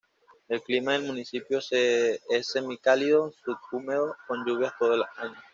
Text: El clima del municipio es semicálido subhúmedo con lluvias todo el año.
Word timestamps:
El 0.47 0.63
clima 0.63 0.93
del 0.93 1.03
municipio 1.03 1.59
es 1.59 2.23
semicálido 2.47 3.31
subhúmedo 3.45 4.15
con 4.27 4.43
lluvias 4.47 4.73
todo 4.79 4.95
el 4.95 5.03
año. 5.17 5.35